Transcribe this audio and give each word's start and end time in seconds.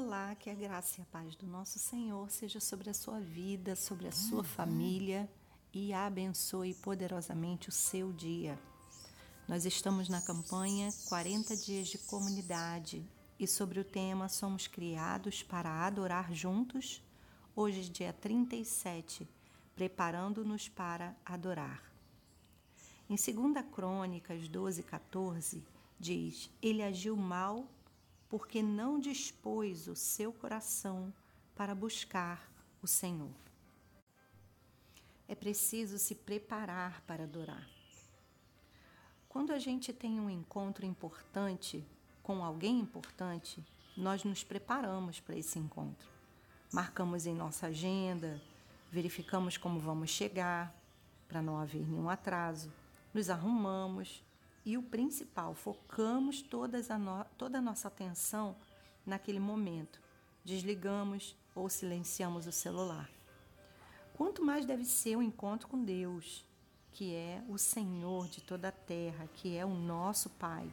Olá, 0.00 0.36
que 0.36 0.48
a 0.48 0.54
graça 0.54 1.00
e 1.00 1.02
a 1.02 1.06
paz 1.06 1.34
do 1.34 1.44
nosso 1.44 1.76
Senhor 1.76 2.30
seja 2.30 2.60
sobre 2.60 2.88
a 2.88 2.94
sua 2.94 3.18
vida, 3.18 3.74
sobre 3.74 4.06
a 4.06 4.12
sua 4.12 4.44
família 4.44 5.28
e 5.74 5.92
abençoe 5.92 6.72
poderosamente 6.72 7.68
o 7.68 7.72
seu 7.72 8.12
dia. 8.12 8.56
Nós 9.48 9.66
estamos 9.66 10.08
na 10.08 10.22
campanha 10.22 10.88
40 11.08 11.56
Dias 11.56 11.88
de 11.88 11.98
Comunidade 11.98 13.04
e 13.40 13.48
sobre 13.48 13.80
o 13.80 13.84
tema 13.84 14.28
Somos 14.28 14.68
Criados 14.68 15.42
para 15.42 15.84
Adorar 15.84 16.32
Juntos, 16.32 17.02
hoje, 17.56 17.88
dia 17.88 18.12
37, 18.12 19.28
preparando-nos 19.74 20.68
para 20.68 21.12
adorar. 21.24 21.82
Em 23.10 23.16
2 23.16 23.66
Crônicas 23.72 24.46
12, 24.46 24.80
14, 24.84 25.64
diz: 25.98 26.48
Ele 26.62 26.84
agiu 26.84 27.16
mal 27.16 27.66
porque 28.28 28.62
não 28.62 28.98
dispôs 28.98 29.88
o 29.88 29.96
seu 29.96 30.32
coração 30.32 31.12
para 31.54 31.74
buscar 31.74 32.50
o 32.82 32.86
Senhor. 32.86 33.34
É 35.26 35.34
preciso 35.34 35.98
se 35.98 36.14
preparar 36.14 37.02
para 37.02 37.24
adorar. 37.24 37.68
Quando 39.28 39.52
a 39.52 39.58
gente 39.58 39.92
tem 39.92 40.18
um 40.18 40.30
encontro 40.30 40.86
importante 40.86 41.84
com 42.22 42.44
alguém 42.44 42.78
importante, 42.78 43.64
nós 43.96 44.24
nos 44.24 44.44
preparamos 44.44 45.20
para 45.20 45.36
esse 45.36 45.58
encontro. 45.58 46.08
Marcamos 46.72 47.26
em 47.26 47.34
nossa 47.34 47.66
agenda, 47.66 48.40
verificamos 48.90 49.56
como 49.56 49.80
vamos 49.80 50.10
chegar, 50.10 50.74
para 51.26 51.42
não 51.42 51.58
haver 51.58 51.86
nenhum 51.86 52.08
atraso, 52.08 52.72
nos 53.12 53.28
arrumamos, 53.28 54.22
e 54.64 54.76
o 54.76 54.82
principal, 54.82 55.54
focamos 55.54 56.42
todas 56.42 56.88
no, 56.88 57.24
toda 57.38 57.58
a 57.58 57.62
nossa 57.62 57.88
atenção 57.88 58.56
naquele 59.06 59.38
momento. 59.38 60.00
Desligamos 60.44 61.36
ou 61.54 61.70
silenciamos 61.70 62.46
o 62.46 62.52
celular. 62.52 63.08
Quanto 64.14 64.44
mais 64.44 64.66
deve 64.66 64.84
ser 64.84 65.16
o 65.16 65.22
encontro 65.22 65.68
com 65.68 65.82
Deus, 65.82 66.44
que 66.90 67.14
é 67.14 67.42
o 67.48 67.56
Senhor 67.56 68.28
de 68.28 68.42
toda 68.42 68.68
a 68.68 68.72
terra, 68.72 69.28
que 69.34 69.56
é 69.56 69.64
o 69.64 69.72
nosso 69.72 70.28
Pai. 70.30 70.68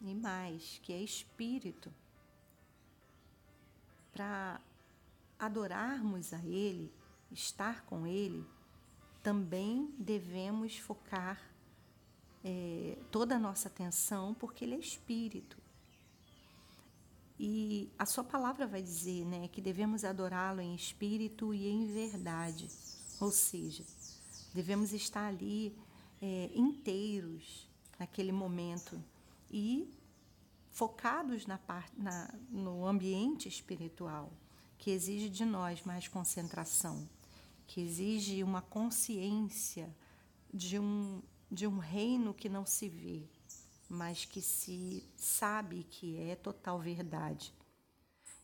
E 0.00 0.14
mais, 0.14 0.78
que 0.82 0.92
é 0.92 1.00
Espírito. 1.02 1.92
Para 4.12 4.60
adorarmos 5.38 6.32
a 6.32 6.38
Ele, 6.38 6.92
estar 7.32 7.84
com 7.86 8.06
Ele, 8.06 8.46
também 9.22 9.92
devemos 9.98 10.78
focar 10.78 11.53
é, 12.44 12.98
toda 13.10 13.36
a 13.36 13.38
nossa 13.38 13.68
atenção, 13.68 14.34
porque 14.34 14.64
Ele 14.64 14.74
é 14.74 14.78
Espírito. 14.78 15.56
E 17.40 17.90
a 17.98 18.04
Sua 18.06 18.22
palavra 18.22 18.66
vai 18.66 18.82
dizer 18.82 19.24
né, 19.24 19.48
que 19.48 19.60
devemos 19.60 20.04
adorá-lo 20.04 20.60
em 20.60 20.74
espírito 20.74 21.54
e 21.54 21.66
em 21.66 21.86
verdade, 21.86 22.68
ou 23.18 23.32
seja, 23.32 23.82
devemos 24.52 24.92
estar 24.92 25.26
ali 25.26 25.76
é, 26.22 26.50
inteiros 26.54 27.68
naquele 27.98 28.30
momento 28.30 29.02
e 29.50 29.92
focados 30.70 31.46
na 31.46 31.58
na, 31.96 32.34
no 32.50 32.86
ambiente 32.86 33.48
espiritual, 33.48 34.32
que 34.78 34.90
exige 34.90 35.28
de 35.28 35.44
nós 35.44 35.82
mais 35.82 36.06
concentração, 36.06 37.08
que 37.66 37.80
exige 37.80 38.42
uma 38.42 38.60
consciência 38.62 39.88
de 40.52 40.78
um 40.78 41.20
de 41.54 41.66
um 41.66 41.78
reino 41.78 42.34
que 42.34 42.48
não 42.48 42.66
se 42.66 42.88
vê, 42.88 43.28
mas 43.88 44.24
que 44.24 44.42
se 44.42 45.08
sabe 45.16 45.84
que 45.84 46.18
é 46.18 46.34
total 46.34 46.80
verdade. 46.80 47.54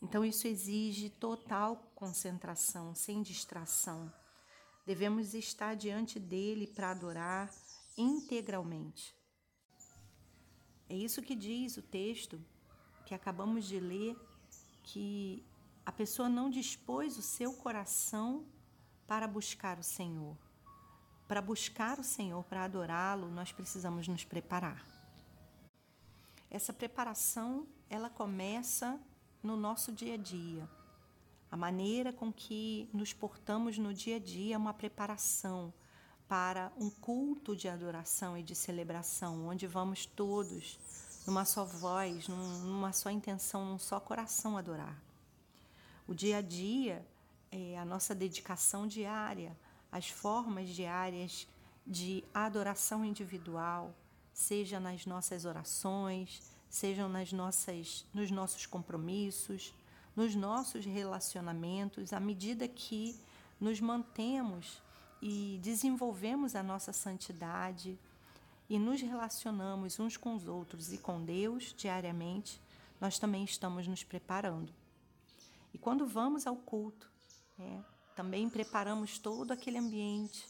Então, 0.01 0.25
isso 0.25 0.47
exige 0.47 1.11
total 1.11 1.77
concentração, 1.95 2.95
sem 2.95 3.23
distração. 3.23 4.11
Devemos 4.87 5.35
estar 5.35 5.75
diante 5.75 6.19
dele 6.19 6.67
para 6.67 6.93
adorar 6.93 7.53
integralmente. 7.99 9.15
É 10.89 10.97
isso 10.97 11.21
que 11.21 11.35
diz 11.35 11.77
o 11.77 11.83
texto 11.83 12.41
que 13.05 13.15
acabamos 13.15 13.67
de 13.67 13.79
ler, 13.79 14.17
que 14.85 15.45
a 15.85 15.93
pessoa 15.93 16.29
não 16.29 16.49
dispôs 16.49 17.19
o 17.19 17.23
seu 17.23 17.53
coração 17.53 18.47
para 19.07 19.27
buscar 19.27 19.79
o 19.79 19.83
Senhor. 19.83 20.50
Para 21.31 21.41
buscar 21.41 22.01
o 22.01 22.03
Senhor, 22.03 22.43
para 22.43 22.65
adorá-lo, 22.65 23.31
nós 23.31 23.53
precisamos 23.53 24.09
nos 24.09 24.25
preparar. 24.25 24.85
Essa 26.51 26.73
preparação, 26.73 27.69
ela 27.89 28.11
começa 28.11 28.99
no 29.41 29.57
nosso 29.57 29.93
dia 29.93 30.15
a 30.15 30.17
dia. 30.17 30.69
A 31.49 31.57
maneira 31.57 32.13
com 32.13 32.33
que 32.33 32.91
nos 32.93 33.13
portamos 33.13 33.79
no 33.79 33.95
dia 33.95 34.17
a 34.17 34.19
dia 34.19 34.57
é 34.57 34.59
uma 34.59 34.75
preparação 34.75 35.73
para 36.27 36.73
um 36.77 36.91
culto 36.91 37.55
de 37.55 37.69
adoração 37.69 38.37
e 38.37 38.43
de 38.43 38.57
celebração, 38.57 39.47
onde 39.47 39.69
vamos 39.69 40.07
todos 40.07 40.81
numa 41.25 41.45
só 41.45 41.65
voz, 41.65 42.27
numa 42.27 42.93
só 42.93 43.09
intenção, 43.09 43.65
num 43.67 43.79
só 43.79 44.01
coração 44.01 44.59
adorar. 44.59 45.01
O 46.09 46.13
dia 46.13 46.39
a 46.39 46.43
dia 46.43 47.07
é 47.53 47.79
a 47.79 47.85
nossa 47.85 48.17
dedicação 48.17 48.85
diária 48.85 49.57
as 49.91 50.09
formas 50.09 50.69
diárias 50.69 51.47
de 51.87 52.25
adoração 52.33 53.05
individual, 53.05 53.95
seja 54.33 54.79
nas 54.79 55.07
nossas 55.07 55.45
orações, 55.45 56.43
sejam 56.69 57.09
nas 57.09 57.33
nossas, 57.33 58.07
nos 58.15 58.31
nossos 58.31 58.67
compromissos, 58.67 59.75
nos 60.15 60.35
nossos 60.35 60.85
relacionamentos, 60.85 62.13
à 62.13 62.21
medida 62.21 62.69
que 62.69 63.19
nos 63.61 63.81
mantemos 63.81 64.81
e 65.21 65.59
desenvolvemos 65.63 66.55
a 66.55 66.63
nossa 66.63 66.93
santidade 66.93 67.99
e 68.69 68.79
nos 68.79 69.01
relacionamos 69.01 69.99
uns 69.99 70.17
com 70.17 70.37
os 70.37 70.47
outros 70.47 70.93
e 70.93 70.99
com 70.99 71.25
Deus 71.25 71.75
diariamente, 71.77 72.61
nós 73.01 73.19
também 73.19 73.43
estamos 73.45 73.87
nos 73.87 74.05
preparando. 74.05 74.73
E 75.75 75.79
quando 75.79 76.07
vamos 76.07 76.47
ao 76.47 76.57
culto, 76.57 77.11
é, 77.59 77.81
também 78.21 78.51
preparamos 78.51 79.19
todo 79.19 79.51
aquele 79.51 79.79
ambiente 79.79 80.47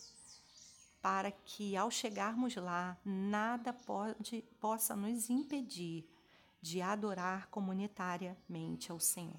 para 1.01 1.31
que 1.31 1.77
ao 1.77 1.89
chegarmos 1.89 2.57
lá, 2.57 2.99
nada 3.05 3.73
pode, 3.73 4.43
possa 4.61 4.97
nos 4.97 5.31
impedir 5.31 6.05
de 6.61 6.83
adorar 6.83 7.47
comunitariamente 7.47 8.91
ao 8.91 8.99
Senhor. 8.99 9.39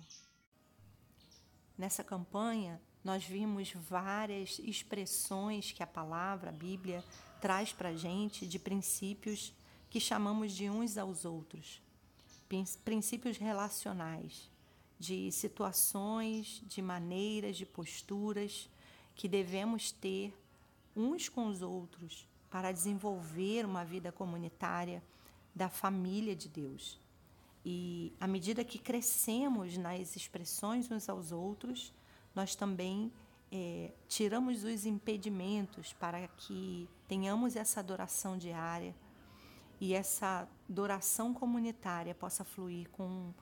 Nessa 1.77 2.05
campanha, 2.05 2.81
nós 3.03 3.25
vimos 3.25 3.73
várias 3.73 4.59
expressões 4.59 5.73
que 5.73 5.83
a 5.83 5.87
palavra, 5.87 6.51
a 6.51 6.53
Bíblia, 6.53 7.03
traz 7.41 7.73
para 7.73 7.89
a 7.89 7.97
gente 7.97 8.47
de 8.47 8.57
princípios 8.57 9.53
que 9.89 9.99
chamamos 9.99 10.53
de 10.53 10.69
uns 10.69 10.97
aos 10.97 11.25
outros, 11.25 11.81
princípios 12.85 13.37
relacionais 13.37 14.50
de 15.01 15.31
situações, 15.31 16.61
de 16.67 16.79
maneiras, 16.79 17.57
de 17.57 17.65
posturas 17.65 18.69
que 19.15 19.27
devemos 19.27 19.91
ter 19.91 20.31
uns 20.95 21.27
com 21.27 21.47
os 21.47 21.63
outros 21.63 22.27
para 22.51 22.71
desenvolver 22.71 23.65
uma 23.65 23.83
vida 23.83 24.11
comunitária 24.11 25.03
da 25.55 25.69
família 25.69 26.35
de 26.35 26.47
Deus. 26.47 26.99
E 27.65 28.13
à 28.19 28.27
medida 28.27 28.63
que 28.63 28.77
crescemos 28.77 29.75
nas 29.75 30.15
expressões 30.15 30.91
uns 30.91 31.09
aos 31.09 31.31
outros, 31.31 31.91
nós 32.35 32.53
também 32.53 33.11
é, 33.51 33.91
tiramos 34.07 34.63
os 34.63 34.85
impedimentos 34.85 35.93
para 35.93 36.27
que 36.27 36.87
tenhamos 37.07 37.55
essa 37.55 37.79
adoração 37.79 38.37
diária 38.37 38.95
e 39.79 39.95
essa 39.95 40.47
adoração 40.69 41.33
comunitária 41.33 42.13
possa 42.13 42.43
fluir 42.43 42.87
com 42.91 43.33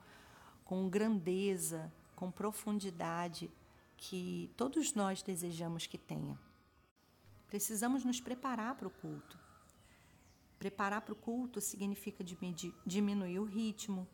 com 0.70 0.88
grandeza, 0.88 1.92
com 2.14 2.30
profundidade 2.30 3.50
que 3.96 4.48
todos 4.56 4.94
nós 4.94 5.20
desejamos 5.20 5.84
que 5.84 5.98
tenha. 5.98 6.38
Precisamos 7.48 8.04
nos 8.04 8.20
preparar 8.20 8.76
para 8.76 8.86
o 8.86 8.90
culto. 8.90 9.36
Preparar 10.60 11.00
para 11.00 11.12
o 11.12 11.16
culto 11.16 11.60
significa 11.60 12.22
diminuir 12.86 13.40
o 13.40 13.44
ritmo, 13.44 14.06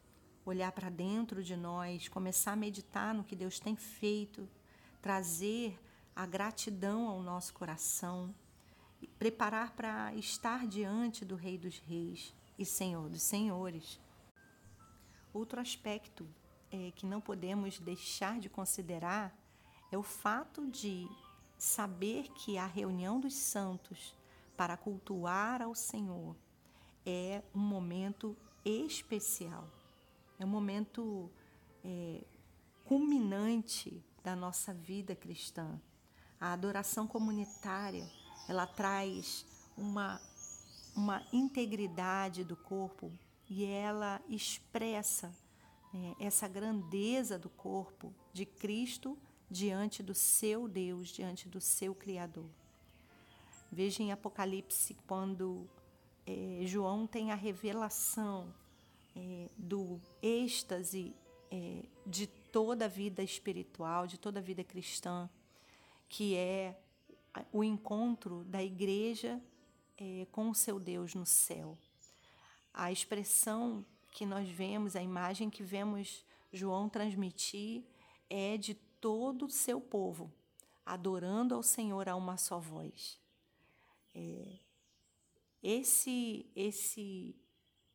olhar 0.47 0.73
para 0.73 0.89
dentro 0.89 1.45
de 1.45 1.55
nós, 1.55 2.09
começar 2.09 2.53
a 2.53 2.57
meditar 2.57 3.13
no 3.13 3.23
que 3.23 3.37
Deus 3.37 3.61
tem 3.61 3.77
feito, 3.77 4.49
trazer 5.03 5.79
a 6.15 6.25
gratidão 6.25 7.07
ao 7.07 7.21
nosso 7.21 7.53
coração, 7.53 8.35
preparar 9.19 9.73
para 9.73 10.15
estar 10.15 10.67
diante 10.67 11.23
do 11.23 11.37
Rei 11.37 11.59
dos 11.59 11.79
Reis 11.81 12.33
e 12.59 12.65
Senhor 12.65 13.11
dos 13.11 13.21
Senhores. 13.21 14.01
Outro 15.35 15.61
aspecto 15.61 16.27
é, 16.71 16.91
que 16.93 17.07
não 17.07 17.21
podemos 17.21 17.79
deixar 17.79 18.39
de 18.39 18.49
considerar 18.49 19.37
é 19.91 19.97
o 19.97 20.03
fato 20.03 20.67
de 20.67 21.09
saber 21.57 22.29
que 22.31 22.59
a 22.59 22.67
reunião 22.67 23.21
dos 23.21 23.35
santos 23.35 24.15
para 24.57 24.77
cultuar 24.77 25.63
ao 25.63 25.75
Senhor 25.75 26.37
é 27.05 27.43
um 27.55 27.61
momento 27.61 28.37
especial, 28.65 29.69
é 30.39 30.45
um 30.45 30.49
momento 30.49 31.31
é, 31.85 32.25
culminante 32.85 34.03
da 34.25 34.35
nossa 34.35 34.75
vida 34.75 35.15
cristã. 35.15 35.81
A 36.41 36.53
adoração 36.53 37.07
comunitária, 37.07 38.11
ela 38.49 38.67
traz 38.67 39.47
uma, 39.77 40.21
uma 40.95 41.23
integridade 41.33 42.43
do 42.45 42.57
corpo 42.57 43.13
e 43.49 43.65
ela 43.65 44.21
expressa 44.29 45.33
né, 45.97 46.15
essa 46.21 46.47
grandeza 46.47 47.39
do 47.39 47.49
corpo 47.49 48.15
de 48.33 48.45
Cristo 48.45 49.19
diante 49.51 50.03
do 50.03 50.15
seu 50.15 50.69
Deus, 50.69 51.09
diante 51.09 51.49
do 51.49 51.61
seu 51.61 51.95
Criador. 51.95 52.51
Veja 53.73 54.03
em 54.03 54.13
Apocalipse 54.13 54.95
quando 55.07 55.69
é, 56.27 56.61
João 56.65 57.07
tem 57.07 57.33
a 57.33 57.35
revelação 57.35 58.55
é, 59.15 59.49
do 59.57 60.01
êxtase 60.23 61.15
é, 61.51 61.85
de 62.07 62.27
toda 62.27 62.85
a 62.85 62.89
vida 62.89 63.23
espiritual, 63.23 64.07
de 64.07 64.19
toda 64.19 64.41
a 64.41 64.43
vida 64.43 64.63
cristã, 64.63 65.31
que 66.09 66.37
é 66.37 66.79
o 67.53 67.65
encontro 67.65 68.45
da 68.45 68.63
igreja 68.63 69.41
é, 69.97 70.27
com 70.31 70.51
o 70.51 70.55
seu 70.55 70.79
Deus 70.79 71.15
no 71.15 71.27
céu. 71.27 71.79
A 72.73 72.93
expressão 72.93 73.85
que 74.17 74.25
nós 74.25 74.49
vemos, 74.49 74.97
a 74.97 75.03
imagem 75.03 75.51
que 75.51 75.63
vemos 75.63 76.25
João 76.51 76.89
transmitir 76.89 77.85
é 78.31 78.57
de 78.57 78.73
todo 78.73 79.45
o 79.45 79.51
seu 79.51 79.79
povo, 79.79 80.33
adorando 80.87 81.55
ao 81.55 81.63
Senhor 81.63 82.09
a 82.09 82.17
uma 82.17 82.39
só 82.39 82.59
voz. 82.59 83.21
É, 84.15 84.59
esse, 85.63 86.51
esse 86.57 87.37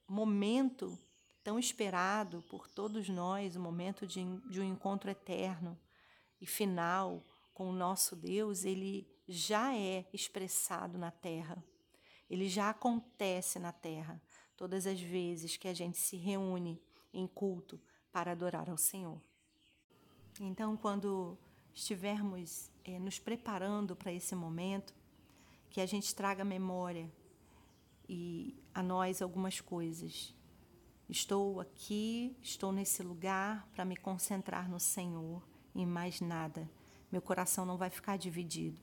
momento 0.08 0.96
tão 1.44 1.58
esperado 1.58 2.44
por 2.44 2.70
todos 2.70 3.10
nós, 3.10 3.56
o 3.56 3.60
momento 3.60 4.06
de, 4.06 4.24
de 4.48 4.62
um 4.62 4.64
encontro 4.64 5.10
eterno 5.10 5.76
e 6.40 6.46
final 6.46 7.26
com 7.52 7.68
o 7.68 7.74
nosso 7.74 8.16
Deus, 8.16 8.64
ele 8.64 9.12
já 9.28 9.76
é 9.76 10.06
expressado 10.14 11.00
na 11.00 11.10
terra. 11.10 11.58
Ele 12.30 12.48
já 12.48 12.70
acontece 12.70 13.58
na 13.58 13.72
terra 13.72 14.22
todas 14.62 14.86
as 14.86 15.02
vezes 15.02 15.58
que 15.58 15.68
a 15.68 15.74
gente 15.74 15.98
se 15.98 16.16
reúne 16.16 16.80
em 17.12 17.26
culto 17.26 17.82
para 18.12 18.34
adorar 18.34 18.70
ao 18.70 18.78
Senhor. 18.78 19.20
Então, 20.40 20.78
quando 20.78 21.36
estivermos 21.74 22.70
é, 22.84 23.00
nos 23.00 23.18
preparando 23.18 23.96
para 23.96 24.14
esse 24.14 24.36
momento, 24.36 24.94
que 25.68 25.82
a 25.82 25.86
gente 25.88 26.14
traga 26.14 26.46
memória 26.46 27.12
e 28.08 28.56
a 28.72 28.84
nós 28.84 29.20
algumas 29.20 29.60
coisas. 29.60 30.32
Estou 31.10 31.60
aqui, 31.60 32.38
estou 32.40 32.72
nesse 32.72 33.02
lugar 33.02 33.68
para 33.74 33.84
me 33.84 33.98
concentrar 33.98 34.70
no 34.70 34.80
Senhor 34.80 35.42
e 35.74 35.88
mais 35.88 36.22
nada. 36.22 36.70
Meu 37.12 37.20
coração 37.24 37.66
não 37.66 37.78
vai 37.78 37.90
ficar 37.90 38.16
dividido. 38.16 38.80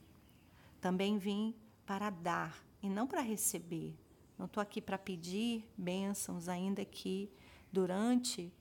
Também 0.81 1.17
vim 1.17 1.55
para 1.85 2.09
dar 2.09 2.61
e 2.83 2.89
não 2.89 3.07
para 3.07 3.21
receber. 3.21 3.97
Não 4.39 4.45
estou 4.45 4.61
aqui 4.61 4.79
para 4.79 4.97
pedir 4.97 5.69
bênçãos, 5.77 6.47
ainda 6.47 6.85
que 6.85 7.29
durante 7.69 8.53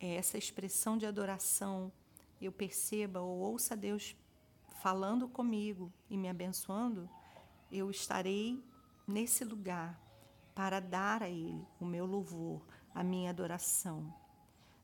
eh, 0.00 0.16
essa 0.16 0.36
expressão 0.36 0.98
de 0.98 1.06
adoração 1.06 1.92
eu 2.40 2.50
perceba 2.50 3.20
ou 3.20 3.38
ouça 3.38 3.76
Deus 3.76 4.16
falando 4.80 5.28
comigo 5.28 5.92
e 6.10 6.18
me 6.18 6.28
abençoando, 6.28 7.08
eu 7.70 7.88
estarei 7.88 8.60
nesse 9.06 9.44
lugar 9.44 9.96
para 10.56 10.80
dar 10.80 11.22
a 11.22 11.28
Ele 11.28 11.64
o 11.78 11.86
meu 11.86 12.04
louvor, 12.04 12.66
a 12.92 13.04
minha 13.04 13.30
adoração. 13.30 14.12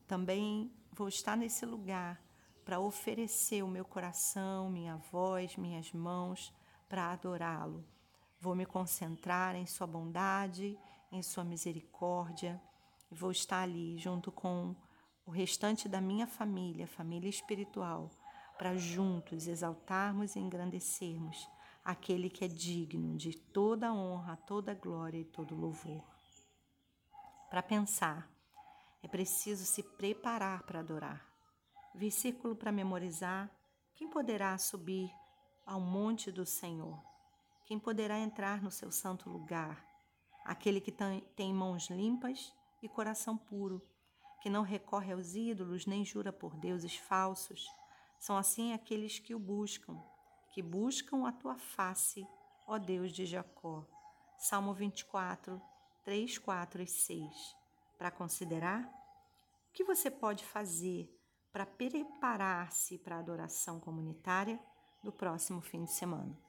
Também 0.07 0.71
vou 0.93 1.09
estar 1.09 1.35
nesse 1.35 1.65
lugar 1.65 2.23
para 2.63 2.79
oferecer 2.79 3.61
o 3.61 3.67
meu 3.67 3.83
coração, 3.83 4.69
minha 4.69 4.95
voz, 5.11 5.57
minhas 5.57 5.91
mãos 5.91 6.53
para 6.87 7.11
adorá-lo. 7.11 7.83
Vou 8.41 8.55
me 8.55 8.65
concentrar 8.65 9.55
em 9.55 9.65
Sua 9.65 9.85
bondade, 9.85 10.79
em 11.11 11.21
Sua 11.21 11.43
misericórdia, 11.43 12.61
e 13.11 13.15
vou 13.15 13.31
estar 13.31 13.63
ali 13.63 13.97
junto 13.97 14.31
com 14.31 14.75
o 15.25 15.31
restante 15.31 15.89
da 15.89 15.99
minha 15.99 16.25
família, 16.25 16.87
família 16.87 17.29
espiritual, 17.29 18.09
para 18.57 18.75
juntos 18.77 19.47
exaltarmos 19.47 20.35
e 20.35 20.39
engrandecermos 20.39 21.49
aquele 21.83 22.29
que 22.29 22.45
é 22.45 22.47
digno 22.47 23.17
de 23.17 23.37
toda 23.37 23.93
honra, 23.93 24.35
toda 24.35 24.73
glória 24.73 25.17
e 25.17 25.25
todo 25.25 25.55
louvor. 25.55 26.03
Para 27.49 27.63
pensar, 27.63 28.29
é 29.01 29.07
preciso 29.07 29.65
se 29.65 29.81
preparar 29.81 30.63
para 30.63 30.79
adorar. 30.79 31.25
Versículo 31.95 32.55
para 32.55 32.71
memorizar: 32.71 33.49
quem 33.95 34.09
poderá 34.09 34.57
subir 34.57 35.09
ao 35.65 35.79
monte 35.79 36.31
do 36.31 36.45
Senhor? 36.45 37.08
Quem 37.69 37.77
poderá 37.77 38.17
entrar 38.17 38.63
no 38.63 38.71
seu 38.71 38.91
santo 38.91 39.29
lugar? 39.29 39.85
Aquele 40.43 40.81
que 40.81 40.91
tem 41.35 41.53
mãos 41.53 41.87
limpas 41.87 42.51
e 42.81 42.89
coração 42.89 43.37
puro 43.37 43.79
que 44.41 44.49
não 44.49 44.63
recorre 44.63 45.13
aos 45.13 45.35
ídolos 45.35 45.85
nem 45.85 46.03
jura 46.03 46.33
por 46.33 46.55
deuses 46.55 46.95
falsos. 46.95 47.67
São 48.19 48.35
assim 48.35 48.73
aqueles 48.73 49.19
que 49.19 49.35
o 49.35 49.39
buscam, 49.39 50.01
que 50.51 50.63
buscam 50.63 51.27
a 51.27 51.31
tua 51.31 51.59
face, 51.59 52.25
ó 52.65 52.79
Deus 52.79 53.11
de 53.11 53.27
Jacó. 53.27 53.85
Salmo 54.39 54.73
24, 54.73 55.61
3, 56.03 56.39
4 56.39 56.81
e 56.81 56.87
6. 56.87 57.55
Para 57.99 58.09
considerar, 58.09 58.81
o 59.69 59.73
que 59.73 59.83
você 59.83 60.09
pode 60.09 60.43
fazer 60.43 61.07
para 61.53 61.67
preparar-se 61.67 62.97
para 62.97 63.17
a 63.17 63.19
adoração 63.19 63.79
comunitária 63.79 64.59
do 65.03 65.11
próximo 65.11 65.61
fim 65.61 65.83
de 65.83 65.91
semana? 65.91 66.48